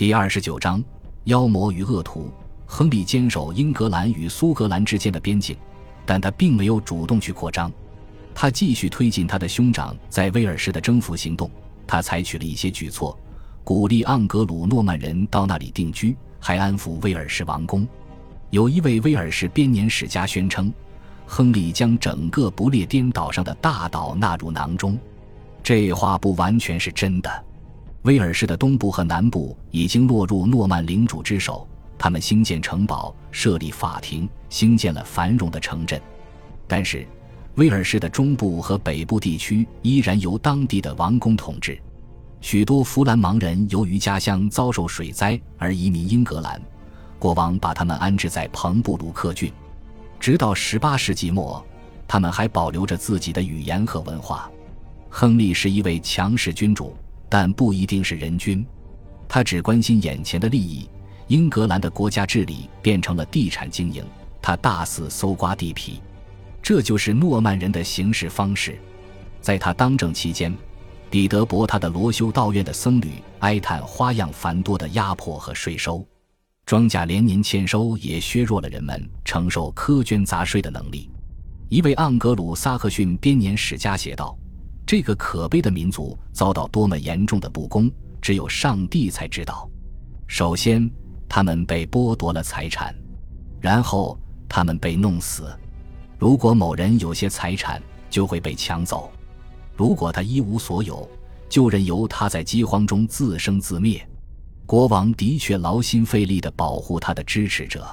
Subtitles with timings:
[0.00, 0.82] 第二十九章：
[1.24, 2.32] 妖魔与恶徒。
[2.64, 5.54] 亨利坚守英格兰与苏格兰之间的边境，
[6.06, 7.70] 但他并没有主动去扩张。
[8.34, 11.50] 他继续推进他的兄长在威尔士的征服行动。
[11.86, 13.14] 他采取了一些举措，
[13.62, 17.86] 鼓励盎格鲁诺曼人到那里定居，还安抚威尔士王宫。
[18.48, 20.72] 有一位威尔士编年史家宣称，
[21.26, 24.98] 亨利将整个不列颠岛上的大岛纳入囊中。
[25.62, 27.44] 这话不完全是真的。
[28.02, 31.66] 威尔士的东部和南部已经落入诺曼领主之手。
[31.98, 36.00] 他们兴建城堡，设立法庭，兴建了繁荣的城镇。
[36.66, 37.06] 但是，
[37.56, 41.78] 威尔士的中部和北部地区依然由当地的王公统治。
[42.40, 46.58] 许多弗兰芒人由于家乡遭受水灾而移民英格兰，
[47.18, 49.52] 国王把他们安置在彭布鲁克郡。
[50.18, 51.62] 直到18世纪末，
[52.08, 54.50] 他们还保留着自己的语言和文化。
[55.10, 56.96] 亨利是一位强势君主，
[57.30, 58.62] 但不一定是人君。
[59.26, 60.86] 他只关心眼前的利益。
[61.28, 64.04] 英格兰的国家治理变成了地产经营，
[64.42, 66.00] 他大肆搜刮地皮，
[66.60, 68.76] 这就是诺曼人的行事方式。
[69.40, 70.52] 在他当政期间，
[71.08, 76.04] 彼得伯他的罗修道院的僧侣哀叹花样繁多的压迫和税收，
[76.66, 81.08] 庄稼连年欠收也削弱了人们承受苛捐杂税的能力。
[81.68, 84.36] 一位盎格鲁撒克逊编年史家写道
[84.90, 87.88] ：“这个可悲的民族遭到多么严重的不公，
[88.20, 89.70] 只有上帝才知道。
[90.26, 90.90] 首先。”
[91.30, 92.92] 他们被剥夺了财产，
[93.60, 94.18] 然后
[94.48, 95.56] 他们被弄死。
[96.18, 97.80] 如果某人有些财产，
[98.10, 99.08] 就会被抢走；
[99.76, 101.08] 如果他一无所有，
[101.48, 104.04] 就任由他在饥荒中自生自灭。
[104.66, 107.86] 国王的确劳心费力地保护他的支持者。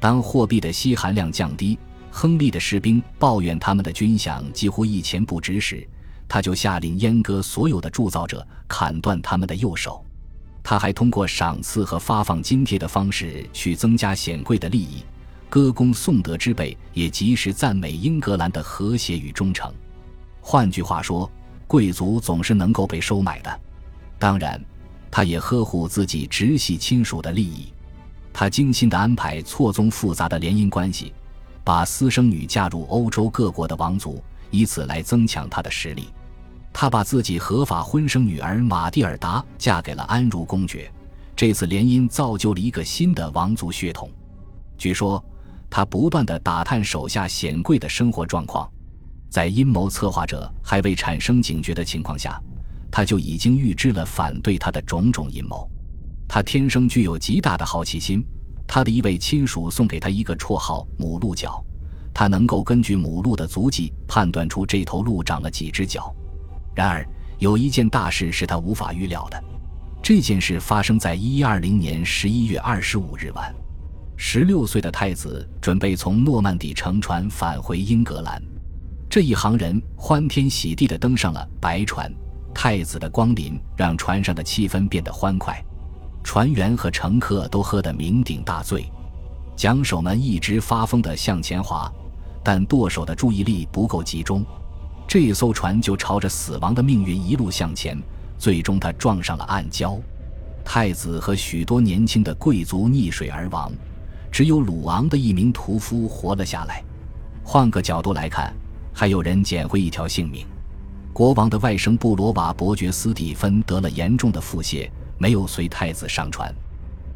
[0.00, 1.78] 当货币的稀含量降低，
[2.10, 5.86] 亨利的士兵抱怨他们的军饷几乎一钱不值时，
[6.28, 10.04] 他就下令阉割所有的铸造者，砍断他们的右手。
[10.62, 15.02] 他还通过赏赐和发放津贴的方式去增加显贵的利益，
[15.50, 19.72] 歌功颂德之辈也及时赞美英格兰的和谐与忠诚。
[20.40, 21.30] 换句话说，
[21.66, 23.60] 贵族总是能够被收买的。
[24.18, 24.64] 当然，
[25.10, 27.72] 他也呵护自己直系亲属的利益。
[28.32, 31.12] 他精心地安排错综复杂的联姻关系，
[31.62, 36.08] 把私生女嫁入欧洲各国的王族，以此来增强他的实力。
[36.72, 40.90] 他把自己合法婚生女儿玛蒂尔达嫁给了安茹公爵，
[41.34, 44.08] 这次联姻造就了一个新的王族血统。
[44.78, 45.22] 据说，
[45.68, 48.70] 他不断地打探手下显贵的生活状况，
[49.28, 52.40] 在阴谋策划者还未产生警觉的情况下，
[52.90, 55.70] 他就已经预知了反对他的种种阴谋。
[56.26, 58.24] 他天生具有极大的好奇心，
[58.66, 61.62] 他的一位亲属送给他一个绰号“母鹿角”，
[62.22, 66.14] 他能够根据母鹿的足迹判断出这头鹿长了几只脚。
[66.72, 67.04] 然而，
[67.40, 69.42] 有一件大事是他无法预料的。
[70.00, 73.52] 这件事发生在一一二零年十一月二十五日晚。
[74.16, 78.40] 十六岁的太子准备从诺曼底乘船返回英格兰，
[79.10, 82.08] 这一行人欢天喜地地登上了白船。
[82.54, 85.60] 太子的光临让船上的气氛变得欢快，
[86.22, 88.88] 船员和乘客都喝得酩酊大醉，
[89.56, 91.92] 桨手们一直发疯地向前划，
[92.42, 94.44] 但舵手的注意力不够集中。
[95.06, 98.00] 这艘船就朝着死亡的命运一路向前，
[98.38, 100.00] 最终他撞上了暗礁，
[100.64, 103.70] 太子和许多年轻的贵族溺水而亡，
[104.30, 106.82] 只有鲁昂的一名屠夫活了下来。
[107.44, 108.54] 换个角度来看，
[108.94, 110.46] 还有人捡回一条性命。
[111.12, 114.88] 国王的外甥布罗瓦伯爵斯蒂芬得了严重的腹泻，
[115.18, 116.50] 没有随太子上船。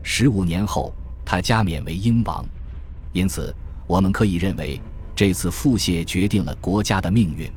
[0.02, 0.92] 十五年后，
[1.24, 2.44] 他加冕为英王。
[3.12, 3.54] 因此，
[3.86, 4.78] 我们可以认为，
[5.16, 7.50] 这次腹泻决定了国家的命运。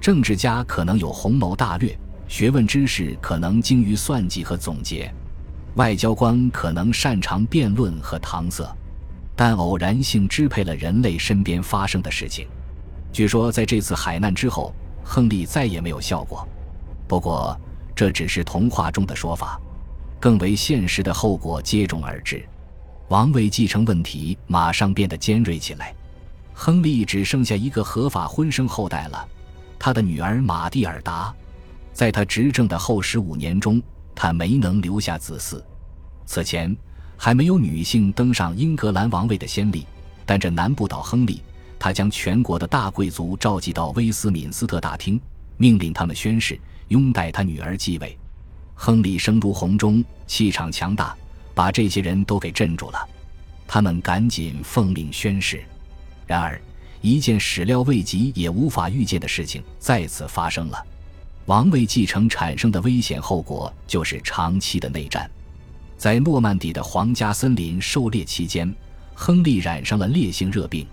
[0.00, 5.12] 政治家可能有宏谋大略，学问知识可能精于算计和总结，
[5.76, 8.68] 外交官可能擅长辩论和搪塞，
[9.36, 12.48] 但偶然性支配了人类身边发生的事情。
[13.12, 16.46] 据说在这次海难之后，亨利再也没有笑过。
[17.06, 17.58] 不过
[17.94, 19.60] 这只是童话中的说法，
[20.20, 22.44] 更为现实的后果接踵而至，
[23.08, 25.94] 王位继承问题马上变得尖锐起来。
[26.60, 29.28] 亨利只剩下一个合法婚生后代了。
[29.78, 31.32] 他的女儿玛蒂尔达，
[31.92, 33.80] 在他执政的后十五年中，
[34.12, 35.62] 他没能留下子嗣。
[36.26, 36.76] 此前
[37.16, 39.86] 还没有女性登上英格兰王位的先例，
[40.26, 41.40] 但这难不倒亨利。
[41.78, 45.18] 他将全国的大贵族召集到威斯敏斯特大厅，
[45.58, 48.18] 命令他们宣誓拥戴他女儿继位。
[48.74, 51.16] 亨利声如洪钟，气场强大，
[51.54, 53.08] 把这些人都给镇住了。
[53.68, 55.62] 他们赶紧奉命宣誓。
[56.28, 56.60] 然而。
[57.00, 60.84] 一件始料未及也无法预见的事情再次发生了，
[61.46, 65.30] 王位继承产生的危险后果就是长期的内战。
[65.96, 68.72] 在诺曼底的皇家森林狩猎期间，
[69.14, 70.84] 亨利染上了烈性热病。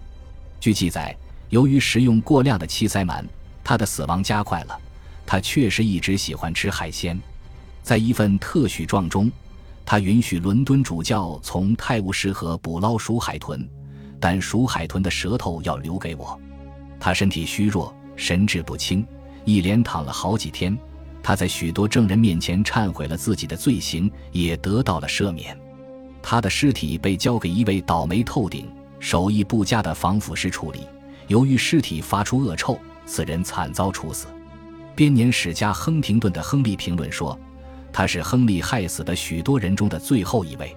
[0.60, 1.16] 据记载，
[1.50, 3.24] 由于食用过量的七鳃鳗，
[3.64, 4.80] 他的死亡加快了。
[5.26, 7.20] 他确实一直喜欢吃海鲜。
[7.82, 9.32] 在一份特许状中，
[9.84, 13.68] 他允许伦敦主教从泰晤士河捕捞鼠海豚，
[14.20, 16.40] 但鼠海豚的舌头要留给我。
[17.00, 19.06] 他身体虚弱，神志不清，
[19.44, 20.78] 一连躺了好几天。
[21.22, 25.58] 他在许多证人面前忏悔了自己的罪行，也得到了赦免。
[26.22, 28.68] 他的尸体被交给一位倒霉透顶、
[29.00, 30.82] 手艺不佳的防腐师处理。
[31.28, 34.28] 由于尸体发出恶臭，此人惨遭处死。
[34.96, 37.38] 编年史家亨廷顿的亨利评论说
[37.92, 40.76] ：“他是亨利害死的许多人中的最后一位。”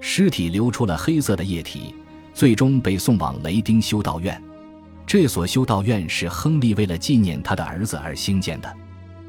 [0.00, 1.94] 尸体流出了黑色的液体，
[2.34, 4.40] 最终被送往雷丁修道院。
[5.06, 8.72] 这所修道院是亨利为了纪念他的儿子而兴建的。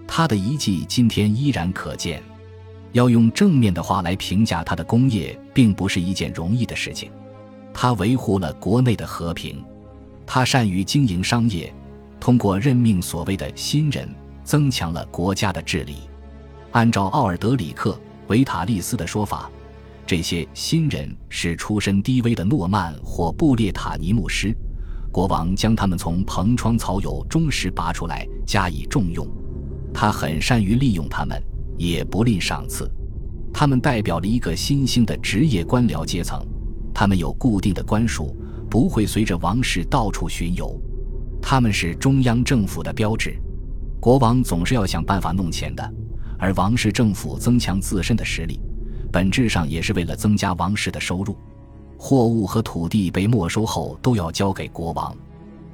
[0.07, 2.21] 他的遗迹今天依然可见。
[2.91, 7.09] 要用正面的话来评价他的功业，并不是一件容易的事情。
[7.73, 9.63] 他维护了国内的和平，
[10.25, 11.73] 他善于经营商业，
[12.19, 14.13] 通过任命所谓的新人，
[14.43, 15.99] 增强了国家的治理。
[16.71, 17.91] 按照奥尔德里克·
[18.27, 19.49] 维塔利斯的说法，
[20.11, 24.53] 这些新人是出身低微的诺曼或布列塔尼牧师。
[25.09, 29.25] 国王将他们从蓬窗草友中时拔出来，加以重用。
[29.93, 31.41] 他很善于利用他们，
[31.77, 32.91] 也不吝赏赐。
[33.53, 36.45] 他们代表了一个新兴的职业官僚阶层，
[36.93, 38.35] 他们有固定的官署，
[38.69, 40.77] 不会随着王室到处巡游。
[41.41, 43.33] 他们是中央政府的标志。
[44.01, 45.93] 国王总是要想办法弄钱的，
[46.37, 48.59] 而王室政府增强自身的实力，
[49.11, 51.37] 本质上也是为了增加王室的收入。
[51.97, 55.15] 货物和土地被没收后，都要交给国王。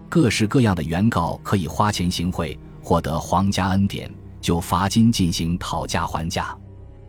[0.09, 2.57] 各式各样的原告可以花钱行贿。
[2.81, 6.57] 获得皇家恩典，就罚金进行讨价还价，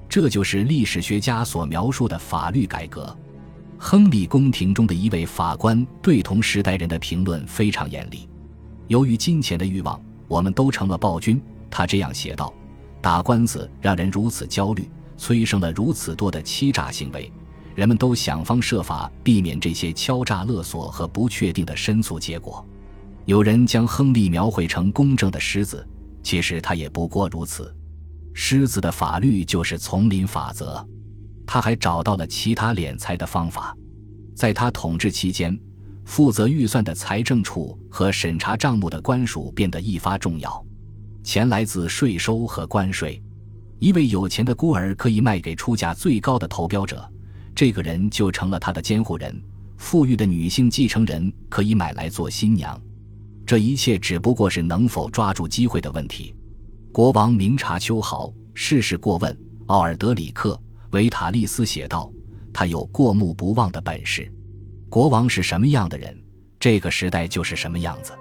[0.09, 3.17] 这就是历史学家所描述的法律改革。
[3.79, 8.29] 亨利宫廷中的一位法官对同时代人的评论非常严厉。
[8.89, 11.41] 由于金钱的欲望，我们都成了暴君。
[11.71, 12.53] 他这样写道
[13.01, 17.31] ：“打官司让人如此焦虑，催生了如此多的欺诈行为，
[17.75, 22.65] 人们都想方设法避免这些敲诈勒索和不确定的申诉结果。”
[23.27, 25.87] 有人将亨利描绘成公正的狮子，
[26.23, 27.75] 其实他也不过如此。
[28.33, 30.83] 狮子的法律就是丛林法则。
[31.47, 33.77] 他还找到了其他敛财的方法。
[34.35, 35.59] 在他统治期间，
[36.07, 40.65] 负责预算的财政处和审查账目的官署变得愈发重要。
[41.23, 43.23] 钱来自税收和关税。
[43.79, 47.09] 一位有钱的孤儿可以卖给出价最高的投标者，
[47.55, 49.41] 这个人就成了他的监护人。
[49.77, 52.81] 富裕的女性继承人可以买来做新娘。
[53.47, 56.35] 这一切只不过是能否抓住机会的问题。
[56.93, 59.37] 国王明察秋毫，事事过问。
[59.67, 60.55] 奥尔德里克·
[60.91, 62.11] 维塔利斯写道
[62.53, 64.31] ：“他有过目不忘的本事。
[64.89, 66.19] 国王是什么样的人，
[66.59, 68.13] 这个时代就是什么样子。”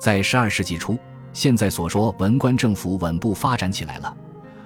[0.00, 0.98] 在十二世纪初，
[1.32, 4.16] 现在所说文官政府稳步发展起来了，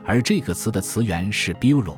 [0.05, 1.97] 而这个词的词源是 bureau。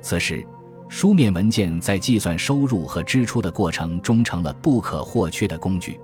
[0.00, 0.46] 此时，
[0.88, 6.00] 书面文件在计算收入和支出的过程中成了不可或缺的工具。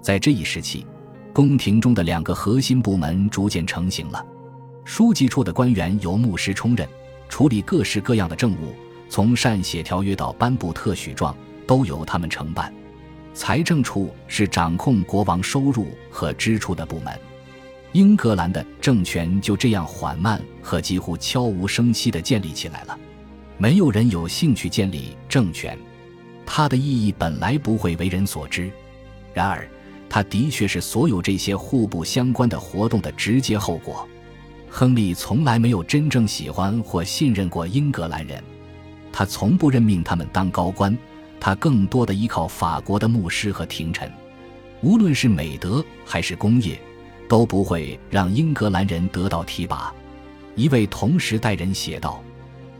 [0.00, 0.86] 在这一时期，
[1.32, 4.24] 宫廷中的两个核心部门逐渐成型了。
[4.84, 6.88] 书记处的官员由牧师充任，
[7.28, 8.74] 处理各式各样的政务，
[9.08, 12.72] 从善写条约到颁布特许状，都由他们承办。
[13.32, 17.18] 财政处是掌控国王收入和支出的部门。
[17.92, 22.98] 英格兰的政权就这样缓慢和几乎悄无声息地建立起来了。
[23.58, 25.78] 没有人有兴趣建立政权，
[26.46, 28.70] 它的意义本来不会为人所知。
[29.34, 29.68] 然而。
[30.12, 34.04] 它的确是所有这些互不相关的活动的直接后果。
[34.68, 38.42] 亨利从来没有真正喜欢或信任过英格兰人，
[39.12, 40.98] 他从不任命他们当高官，
[41.38, 44.10] 他更多的依靠法国的牧师和廷臣。
[44.80, 46.76] 无论是美德还是工业，
[47.30, 49.94] 都不会让英格兰人得到提拔。
[50.56, 52.20] 一位同时代人写道：“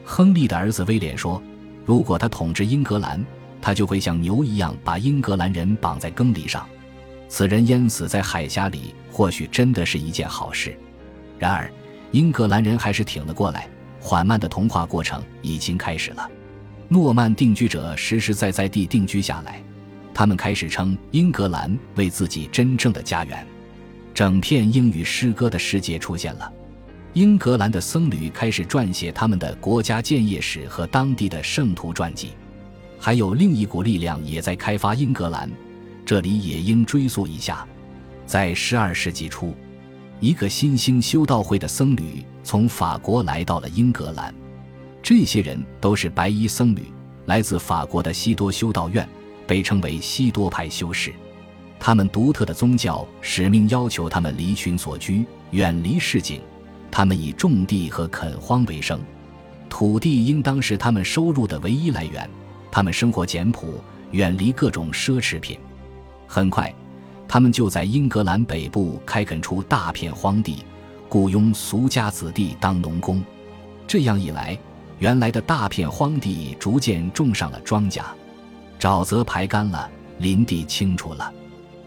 [0.04, 1.40] 亨利的儿子威廉说，
[1.87, 3.25] 如果他统治英格兰，
[3.62, 6.69] 他就会像牛一样把英格兰人绑在耕地上。”
[7.30, 10.76] 此人淹死在海峡里，或许真的是一件好事。
[11.38, 11.73] 然而，
[12.11, 13.69] 英格兰人还是挺了过来。
[14.00, 16.28] 缓慢的同化过程已经开始了。
[16.88, 19.62] 诺曼定居者实实在在地定居下来，
[20.12, 23.47] 他们开始称英格兰为自己真正的家园。
[24.21, 26.53] 整片英语诗歌的世界出现了。
[27.15, 32.33] 英格兰的僧侣开始撰写他们的国家建业史和当地的圣徒传记。
[32.99, 35.50] 还有另一股力量也在开发英格兰。
[36.05, 37.67] 这里也应追溯一下，
[38.27, 39.55] 在十二世纪初，
[40.21, 44.35] 一个新兴修道会的僧侣从法国来到了英格兰。
[45.03, 46.93] 这些人都是白衣僧侣，
[47.25, 49.09] 来自法国的西多修道院，
[49.47, 51.11] 被称为西多派修士。
[51.81, 56.41] 他们独特的宗教使命要求他们离群所居，远离市井。
[56.91, 59.01] 他们以种地和垦荒为生，
[59.71, 62.29] 土地应当是他们收入的唯一来源。
[62.71, 65.59] 他们生活简朴，远离各种奢侈品。
[66.27, 66.73] 很快，
[67.27, 70.65] 他们就在英格兰北部开垦出大片荒地，
[71.09, 73.25] 雇佣俗家子弟当农工。
[73.87, 74.59] 这样一来，
[74.99, 78.03] 原来的大片荒地逐渐种上了庄稼，
[78.79, 81.33] 沼泽排干了，林地清除了。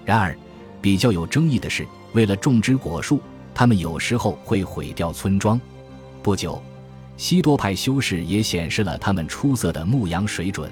[0.05, 0.35] 然而，
[0.81, 3.21] 比较有争议的是，为了种植果树，
[3.53, 5.59] 他们有时候会毁掉村庄。
[6.21, 6.61] 不久，
[7.17, 10.69] 西多派修士也显示了他们出色的牧羊水准，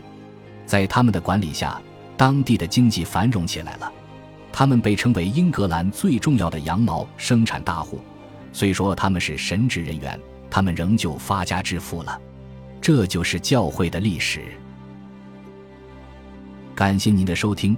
[0.65, 1.81] 在他们的管理下，
[2.17, 3.91] 当地的经济繁荣起来了。
[4.51, 8.01] 他们被称为英格兰最重要的羊毛生产大户。
[8.51, 10.19] 虽说他们是神职人员，
[10.49, 12.19] 他们仍旧发家致富了。
[12.81, 14.41] 这就是教会的历史。
[16.75, 17.77] 感谢您的收听。